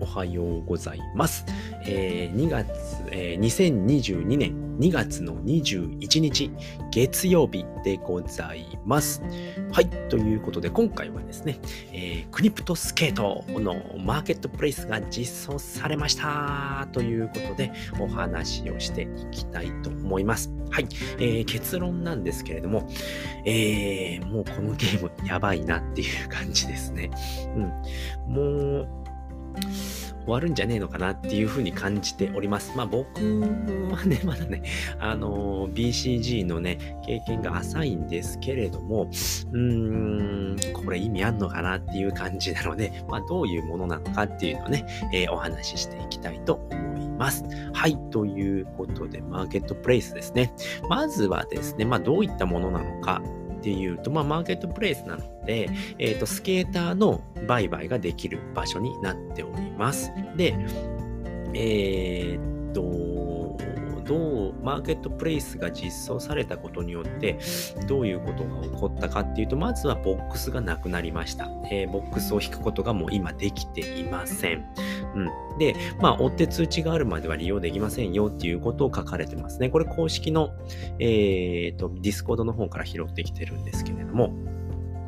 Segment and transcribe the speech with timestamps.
[0.00, 1.44] おはようございます。
[1.84, 2.70] えー、2月、
[3.10, 6.50] えー、2022年2月の21日、
[6.90, 9.22] 月曜日でございます。
[9.72, 9.90] はい。
[10.08, 11.58] ということで、今回はですね、
[11.92, 16.88] えー、クリプトスケートのマーケットプレイスが実装されました。
[16.92, 20.50] ということで、お話をしていきたいと思います。
[20.70, 20.86] はい。
[21.18, 22.88] えー、結論なんですけれども、
[23.44, 27.10] えー、もうこのゲームやばいなっていう感じですね。
[27.54, 28.34] うん。
[28.34, 28.42] も
[28.80, 28.88] う、
[30.30, 32.72] 終わるんじゃねえのかなっていうふうに感じております。
[32.76, 33.08] まあ僕
[33.90, 34.62] はね、 まだね、
[35.00, 47.44] あの、BCG のね、経験が浅いんですけれども、うーん、これ意味あんのかなっていう感じなので、まあどういうものなのかっていうのをね、えー、お話ししていきたいと思います。
[47.72, 50.52] はい、ということで、マーケットプレイスですね。
[50.88, 53.20] まずはですね、まあどういったものなのか
[53.60, 55.68] っていうと、まあ、マーケットプレイスなので、
[55.98, 60.10] えっ、ー、と、スケーターの売買ができる場所になっております。
[60.36, 60.56] で、
[61.52, 63.20] えー、っと、
[64.06, 67.38] どう、マーケットプレイスが実装されたことによって、
[67.86, 71.48] どういうことが起こったかっていうと、まずはボックスがなくなりました。
[71.70, 74.64] えー、ボックスを引くことがもう今できていません。
[75.28, 75.58] うん。
[75.58, 79.68] で、まあ、追って通知があるまでは利用できませんよっていうことを書かれてますね。
[79.68, 80.50] これ公式の、
[80.98, 84.32] えっ、と、ディスコードの方から拾ってきてるんですけれども、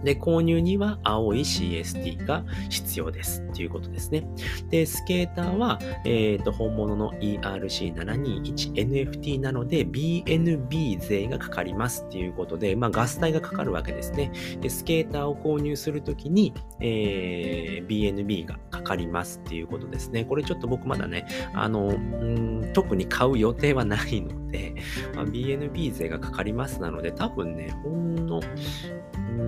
[0.05, 4.27] で、購入には青い CST が必要ですっていうことですね。
[4.70, 14.33] で、スケーターは、えー、と本物の ERC721NFT なので BNB 税がかかりますっていうことで、まあ、ガス代がかかるわけですね。
[14.61, 20.25] で、スケーターを購入するときに、えー、BNB がかかりますっていうことですね。
[20.25, 24.75] これちょっと僕まだね、あの、ん特に買う予定はないので、
[25.17, 28.41] まあ、BNB 税がかかりますなので、多分ね、ほんの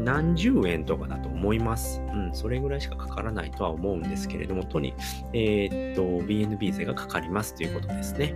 [0.03, 2.03] 何十円とかだと思います。
[2.13, 4.95] うん、それぐらいしかかからないとは思うんですけれども、とに、
[5.33, 8.35] えー、っと、BNB 税がかかりますということですね。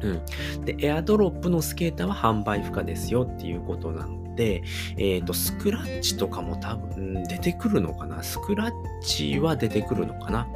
[0.00, 0.64] うん。
[0.64, 4.62] で、エアドロップのスケーターは販売不可ですよっていうことなのでで、
[4.96, 8.22] えっ、ー、と、スクラッチとかも多分出てくるのかな？
[8.22, 10.48] スクラッチは出てくるのかな？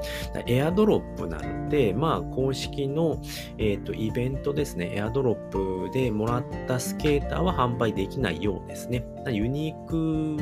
[0.47, 3.21] エアドロップなので、まあ、公式の、
[3.59, 9.05] えっ、ー、と、イベントですね、エアドロップでもらったスケーターは販売できないようですね。
[9.29, 10.37] ユニーク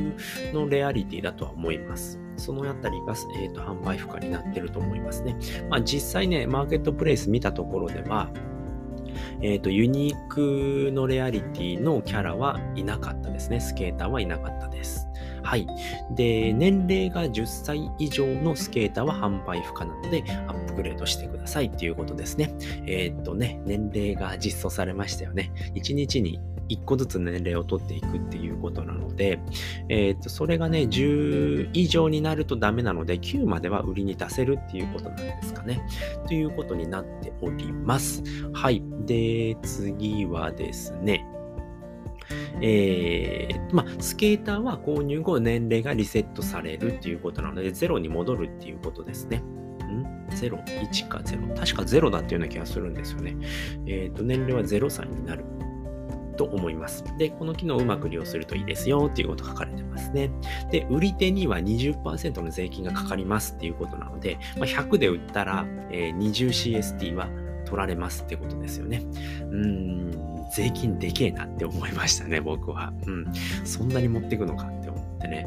[0.53, 2.21] のレアリティだとは思います。
[2.37, 5.37] そのあたりが、えーと、販売不可になってると思いますね。
[5.71, 8.31] まあ実際ね、マーケットプレイス見たところでは、
[9.43, 13.61] えっ、ー、と、ユニークのレアリティのキャラはいなかったですね。
[13.61, 15.06] スケーターはいなかったです。
[15.47, 15.67] はい。
[16.17, 22.53] で、年齢が10歳以上のスケーターは販売不可なので、アップグレードしてくださいっていうことですね。
[22.87, 25.53] えっ、とね、年齢が実装されましたよね。
[25.77, 29.39] 1日に1個ずつ年齢を取っていくっていうことなので、
[29.89, 35.81] えっ、と、それがね、10以上になるとダメなので、9までは売りに出せるっていうことなんですかね。
[36.27, 38.25] ということになっております。
[38.53, 38.83] はい。
[39.05, 41.25] で、次はですね、
[42.63, 49.39] えー、まあ、スケーターは購入後年齢がリセットされるっていうことなので、0に戻るっていうことですね。
[49.39, 51.55] ん ?0、1か0。
[51.55, 53.37] 確か0だっていうような気がするんですよね。
[53.87, 55.45] えっ、ー、と、年齢は0歳になる
[56.37, 57.05] と思います。
[57.19, 60.31] で、この機能をうまく利用するといいですよっていうこと書かれてますね。
[60.71, 67.29] で、売り手には20%の税金がかかりますっていうことなので、まあ、100で売ったら、えー、20CST は
[67.67, 69.03] 取られますってことですよね。
[69.41, 70.11] うん、
[70.55, 72.93] 税金でけえなって思いましたね、僕は。
[73.07, 73.27] うん、
[73.65, 75.47] そんなに持ってくのかって思ってね。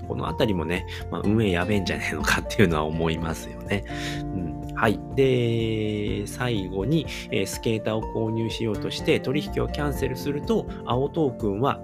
[0.00, 3.84] うん、このあたりもね、まあ、運営やべえんじゃねえのかっていうのは思いますよね。
[4.22, 4.52] うん
[4.82, 4.98] はい。
[5.14, 11.80] で、最後に、え、スケーターを購入しようとして取引をキャンセルすると、青トークンは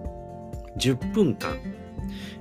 [0.78, 1.56] 10分間、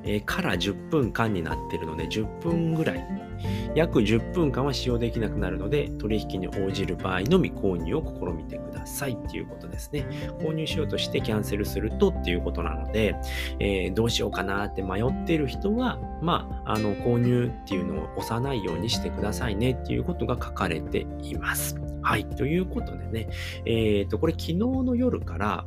[0.03, 3.28] えー、から10分間になってるので、10分ぐらい
[3.75, 10.06] 約10分間は使用できなくなるので、取引に応じる場合のみ購入を試みてくださいっていうことですね。
[10.39, 13.16] 購入しようとしてキャンセルするとっていうことなので、
[13.59, 21.75] えー、どうしようかなって迷っている人は、まあ、あの、購入っていうのを押さないようにしてくださいねっていうことが書かれています。
[22.01, 22.25] はい。
[22.25, 23.30] ということでね、
[23.65, 25.65] えっ、ー、と、これ昨日の夜から、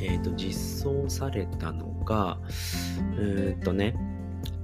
[0.00, 2.38] えっ、ー、と、実装されたのが、
[3.18, 3.94] うーん、とね、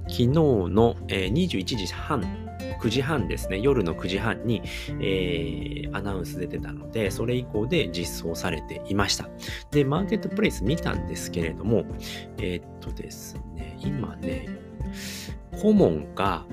[0.07, 2.21] 昨日の、えー、21時半、
[2.81, 4.61] 9時半ですね、夜の9時半に、
[4.99, 9.29] えー、アナウンス出てたので、それ以降で実装されていました。
[9.71, 11.85] で、マーケットプレイス見たんですけれども、
[12.37, 14.47] えー、っとですね、今ね、
[15.61, 16.45] 顧問が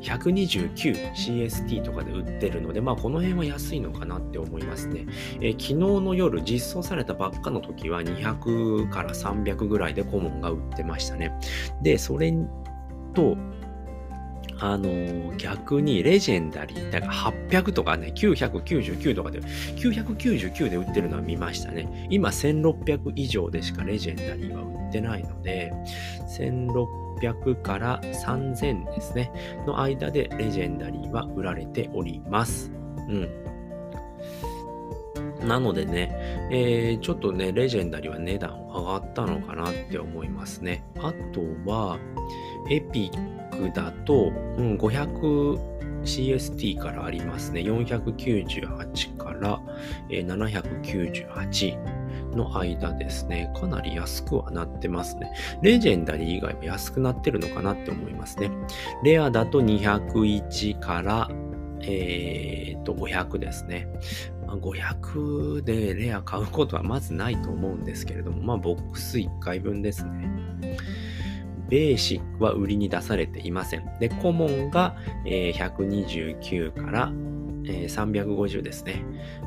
[0.00, 5.06] 129CST とかで売ってるので、まあこの辺は安いのかなって思いますね。
[5.40, 11.32] えー、昨日の夜実装されたばっかの時は200から300ぐらいでコモンが売ってましたね。
[11.82, 12.32] で、それ
[13.14, 13.36] と、
[14.60, 22.08] あの逆にレジェンダリー、だから800とかね、999とかで、999で売ってるのは見ましたね。
[22.10, 25.72] 今1600以上でしかレジェンダリーは売ってないので、
[26.28, 29.32] 1600から3000ですね、
[29.66, 32.70] の間でレジェンダリーは売られております。
[33.08, 33.50] うん。
[35.46, 40.84] なのでね、えー、ちょっとね、レジェンダリーは値段上がったのかなって思いますね。
[40.98, 41.98] あとは、
[42.68, 47.62] エピックだと、うん、500CST からありますね。
[47.62, 49.60] 498から、
[50.10, 53.52] えー、798の間ですね。
[53.58, 55.32] かなり安くはなってますね。
[55.62, 58.50] レジェンダリー以外も安くなってるのかなって思いますね。
[59.02, 61.28] レアだと201から、
[61.82, 63.88] えー、と、500ですね。
[64.46, 70.49] 500でレア買うことはまずないと思うんですけれども、まあ、ボックス1回分ですね。
[71.70, 73.98] ベーシックは売りに出されていません。
[74.00, 77.12] で、コモンが、えー、129から、
[77.64, 79.04] えー、350ですね。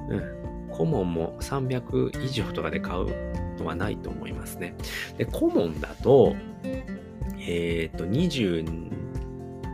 [0.09, 0.43] うん。
[0.71, 3.07] コモンも300以上とかで買う
[3.59, 4.75] のはないと思いますね。
[5.17, 6.35] で、コモンだと、
[7.39, 8.89] えっ、ー、と、20、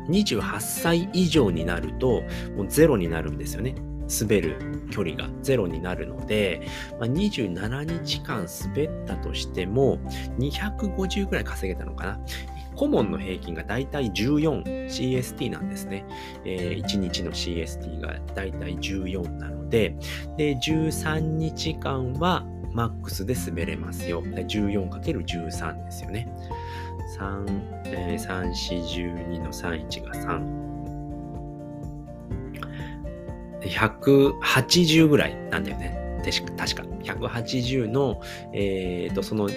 [0.10, 2.24] 28歳以上になると、
[2.58, 3.76] もうゼロになるんですよね。
[4.22, 6.62] 滑る距離がゼロになるので、
[7.00, 10.00] まあ、27日間滑ったとしても
[10.40, 12.20] 250ぐらい稼げたのかな。
[12.76, 16.06] コモンの平均がだいたい 14CST なんですね。
[16.46, 19.98] えー、1日の CST がだいたい14なので、
[20.38, 24.24] で、13日間はマックスで滑れますよ。
[24.24, 26.32] 14×13 ですよね。
[27.20, 27.46] 3、
[27.88, 30.69] えー、3、4、12の31が3。
[33.62, 35.98] 180ぐらいなんだよね。
[36.58, 36.84] 確か。
[37.04, 38.22] 180の、
[38.54, 39.50] えっ、ー、と、その、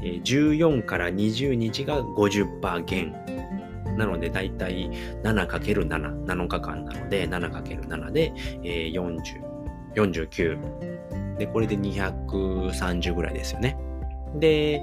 [0.00, 3.14] 14から20日が50%減。
[3.96, 4.90] なので、だいたい
[5.22, 8.32] 7×7、7日間なので、7×7 で、
[8.62, 9.18] えー、40、
[9.94, 11.38] 49。
[11.38, 13.76] で、これで230ぐらいですよね。
[14.36, 14.82] で、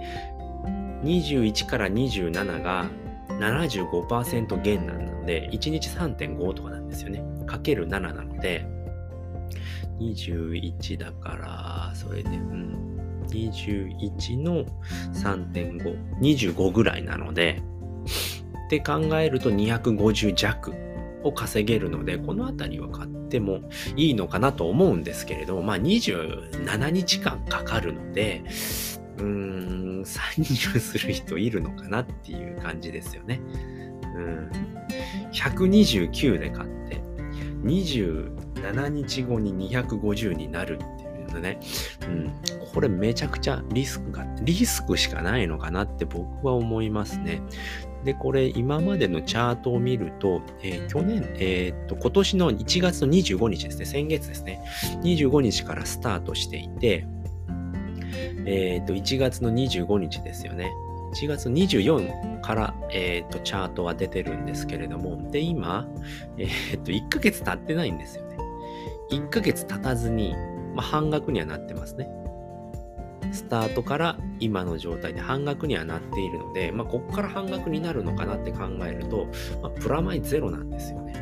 [1.03, 2.85] 21から27が
[3.29, 7.23] 75%減なので、1日3.5とかなんですよね。
[7.49, 8.65] かける7なので、
[9.99, 14.65] 21だから、それで、うん、21の
[15.13, 17.61] 3.5、25ぐらいなので、
[18.67, 20.73] って考えると250弱
[21.23, 23.61] を稼げるので、このあたりは買っても
[23.95, 28.43] いいのかなと思うんですけれど、まあ27日間かかるので、
[29.17, 33.41] うーん、参入する人いるのかなっていう感じですよね。
[34.15, 34.51] うん。
[35.31, 36.78] 129で買って、
[37.63, 41.59] 27日後に250になるっていうのね、
[42.03, 42.31] うん、
[42.73, 47.41] これめちゃくちゃリスクが、リスクしかないのかなって僕は思いますね。
[48.03, 54.61] で、これ今までのチャートを見ると、えー、去年、えー、っと、今年の1月の25日ですね、先月ですね、
[55.03, 57.05] 25日からスタートしていて、
[58.45, 60.71] えー、っと、1月の25日ですよね。
[61.13, 65.87] 1月24から、えー、とチャートは出てるんですけれども、で、今、
[66.37, 68.37] えー、と1ヶ月経ってないんですよね。
[69.11, 70.35] 1ヶ月経たずに、
[70.75, 72.09] まあ、半額にはなってますね。
[73.31, 79.27] スタートから今の状態で半額にはなっているので、まあ、ここから半額になるのかなって考えると、
[79.61, 81.13] まあ、プラマイゼロなんですよね。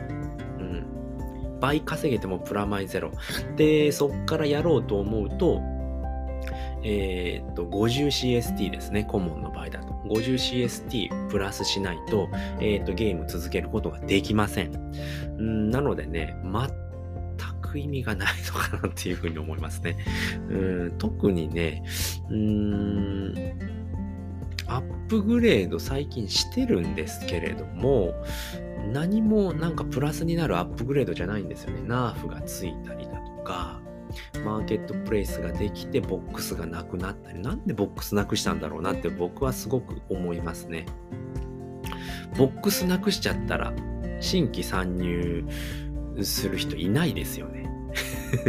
[0.59, 1.59] うん。
[1.59, 3.11] 倍稼げてもプラマイゼロ。
[3.55, 5.61] で、そっからやろうと思うと、
[6.89, 9.03] えー、っと、50CST ですね。
[9.03, 9.93] コモンの場合だと。
[10.05, 12.29] 50CST プラスしないと、
[12.61, 14.71] えー、っと、ゲーム続けることができません。
[15.37, 19.97] んなのでね、全く意味がないのかなっていうふうに思いますね。
[20.49, 20.53] う
[20.85, 21.83] ん特にね、
[22.29, 23.35] うーん、
[24.67, 28.13] アップグレード最近してるんですけれども、
[28.93, 31.81] 何もなんかプラスになるアップグレードじゃないんですよね。
[31.85, 33.81] ナーフがついたりだとか、
[34.43, 40.85] マーケットプレイスができてボックスがなくなったり、なんでボックスなくしたんだろうなって僕はすごく思いますね。
[42.37, 43.73] ボックスなくしちゃったら、
[44.19, 45.45] 新規参入
[46.21, 47.69] する人いないですよね。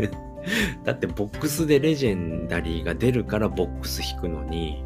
[0.84, 4.82] だってボックスでレジェンダリーが出るからボックス引くのに、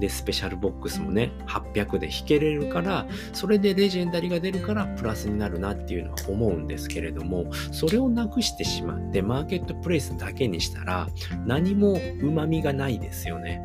[0.00, 11.08] で、スペシャルボックスもね、800で引けれるから、それでレジェンダリが出るからプラスになるなっていうのは思うんですけれども、それをなくしてしまって、マーケットプレイスだけにしたら、
[11.46, 13.62] 何も旨味がないですよね。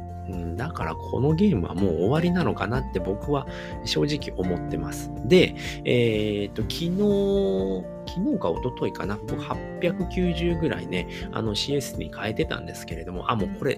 [0.56, 3.46] だからこのゲームはもう終わりなのかなって僕は
[3.86, 5.12] 正直思ってます。
[5.25, 13.78] で、えっ、と、昨日、昨日か一昨日かな、僕890ぐらいね、あの CS に変えてたんですけれども、あ、もうこれ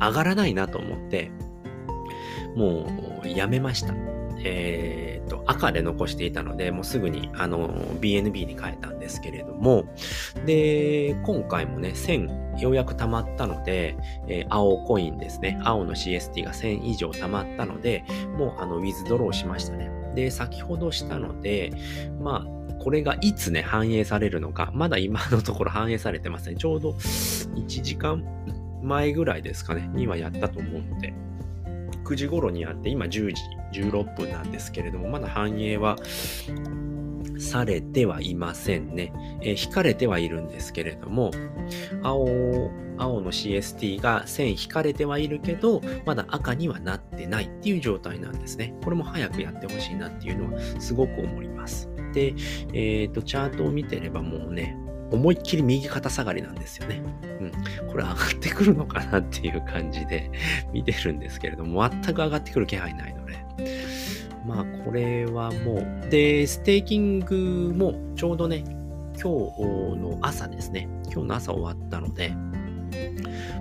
[0.00, 1.30] 上がらないなと思って、
[2.54, 2.86] も
[3.24, 3.94] うやめました。
[4.44, 7.68] えー、と、赤で残していたので、もうすぐに、あの、
[8.00, 9.84] BNB に変えたんですけれども、
[10.44, 13.96] で、今回もね、1000ようやく溜まったので、
[14.28, 15.58] えー、青コインですね。
[15.62, 18.04] 青の CST が1000以上溜まったので、
[18.36, 19.90] もう、あの、ウィズドローしましたね。
[20.14, 21.72] で、先ほどしたので、
[22.20, 26.56] まあ、これがいつね、反映されるのか、まだ今のところ反映されてません。
[26.56, 28.24] ちょうど1時間
[28.82, 31.14] 前ぐらいですかね、にはやったと思うので、
[32.12, 35.96] 9時頃にやって、今10時16分なんですけれども、まだ反映は
[37.38, 39.12] されてはいませんね。
[39.40, 41.30] えー、引かれてはいるんですけれども、
[42.02, 48.74] 青、青の CST が線引かれてはいるけど、まだ赤にはなってないっていう状態なんですね。
[48.84, 51.88] これも早くやってほしいなっていうのはすごく思います。
[52.12, 52.34] で、
[52.74, 54.76] えっ、ー、と、チャートを見てればもうね、
[55.12, 57.02] 思いっきり右肩下がりなんですよね。
[57.40, 57.52] うん。
[57.88, 60.30] これ上がってくるのかなっていう感じで
[60.72, 63.32] 見てるんですけれども、全く上がってくる気配ないので。
[64.46, 68.64] まあ、これはもう、で、ステーキングもちょうどね、
[69.22, 70.88] 今日の朝ですね。
[71.12, 72.30] 今日の朝終わったので、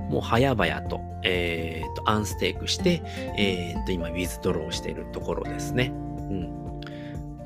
[0.09, 3.03] もう早々と、えっ、ー、と、 unstake して、
[3.37, 5.93] えっ、ー、と、今、 withdraw しているところですね。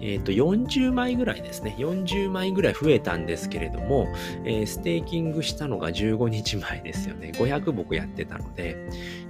[0.01, 1.75] えっ、ー、と、40枚ぐらいですね。
[1.77, 4.07] 40枚ぐらい増えたんですけれども、
[4.43, 7.31] えー、ステーキングしたのが15日前ですよね。
[7.35, 8.75] 500僕やってたので、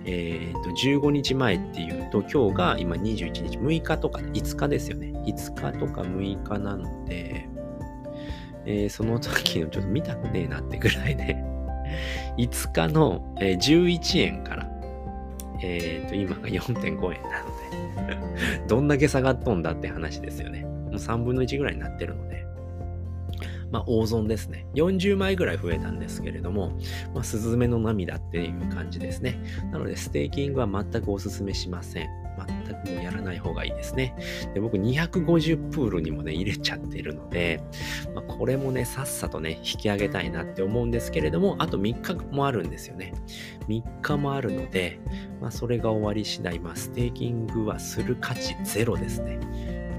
[0.06, 5.14] えっ、ー、と、15日前っていうと、今日が今21日、6日とか5日ですよね。
[5.26, 7.48] 5日とか6日なので、
[8.66, 11.38] えー、その時のちょっと見たくねえなってぐらいで、
[12.38, 14.70] 5日の、え、11円から、
[15.62, 17.55] えっ、ー、と、今が4.5円なので
[18.68, 20.64] どんだけ下がっとんだって話ですよね。
[20.64, 22.46] もう3分の1ぐらいになってるので、
[23.72, 24.68] まあ、大損ですね。
[24.76, 26.78] 40枚ぐらい増えたんですけれども、
[27.14, 29.40] まあ、スズメの涙っていう感じですね。
[29.72, 32.25] なので、ステーキングは全くおすすめしません。
[32.38, 34.16] 全くもうやらない方がいいですね。
[34.54, 37.62] で僕250プールにもね、入れちゃってるので、
[38.14, 43.14] まあ、これもね、さっさとね、引き上げたいなって思うんですけれども、あと3日もあるんですよね。
[43.68, 45.00] 3日もあるので、
[45.42, 49.40] まあ、それが終わり次第、まあ、ステーキングはする価値ゼロですね。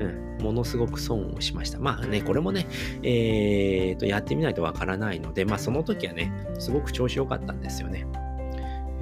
[0.00, 1.78] うん、ものすごく損をしました。
[1.78, 2.66] まあね、これもね、
[3.02, 8.06] えー、と、やってみないとわからないので、まあその時はね、すごく調子良かったんですよね。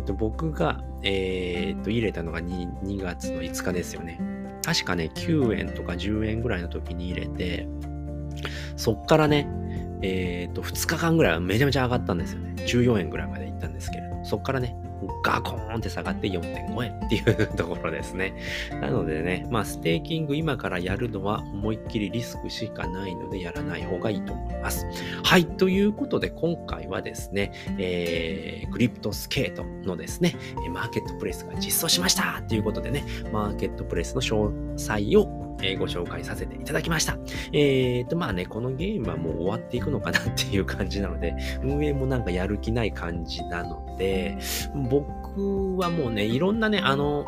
[0.04, 4.20] と、僕が、えー、と、入れたのが 2, 2月の5日ですよね。
[4.64, 7.68] 確かね、9円とか10円ぐらいの時に入れて、
[8.76, 9.48] そっからね、
[10.02, 12.54] えー、っと、2日間ぐらいはめちゃめちゃ上がったんですよね。
[12.56, 14.76] 14円ぐらいまで行ったんですけれど、そっからね、
[15.22, 18.34] ガコーンって下がって4.5円っていうところですね。
[18.80, 24.86] なのでね、まあ、ステーキング今からやるのは思いっきりリスクしかないのでやらない方がいいと思います。
[25.22, 30.36] はい、ということで今回はですね、えー、 CryptoSkate のですね、
[30.70, 37.16] マーケットプレイスが実装しましたということでね、マーケットプレイスの詳細をえご紹介させていただきました。
[37.52, 44.38] えっ、ー、と、まあね、このゲームはもう終わっていくのかなっていう感じなので、運営もなんかやる気ない感じなので、
[44.90, 47.26] 僕はもうね、いろんなね、あの、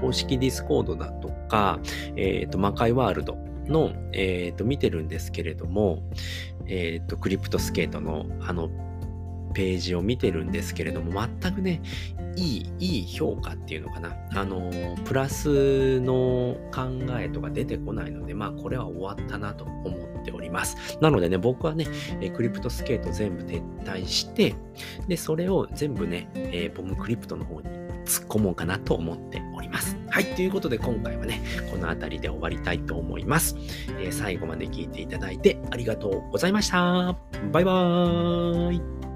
[0.00, 1.80] 公式ディスコードだとか、
[2.16, 6.02] えっ、ー、と、魔界ワールドの、えっ、ー、と、見てるんですけれども、
[6.66, 8.70] えっ、と、クリプトスケートの、あの、
[9.48, 11.82] ページを見てるんですけれども、全くね、
[12.36, 14.16] いい、いい評価っていうのかな。
[14.34, 14.70] あの、
[15.04, 16.88] プラスの考
[17.18, 19.90] えとか出てこないので、まあ、これは終わったなと思
[20.20, 20.98] っております。
[21.00, 21.86] なのでね、僕はね、
[22.34, 24.54] クリプトスケート全部撤退して、
[25.08, 27.68] で、それを全部ね、え、ボムクリプトの方に
[28.08, 29.96] 突っ込もうかなと思っております。
[30.10, 33.56] はい、ということで今回はね、この辺りで終わりたいと思います。
[34.00, 37.16] えー、最後まで聞いていただいてありがとうございました。
[37.52, 39.07] バイバーイ。